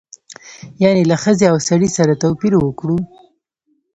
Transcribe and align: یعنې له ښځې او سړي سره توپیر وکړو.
یعنې 0.83 1.03
له 1.09 1.15
ښځې 1.23 1.45
او 1.51 1.57
سړي 1.67 1.89
سره 1.97 2.19
توپیر 2.23 2.53
وکړو. 2.59 2.97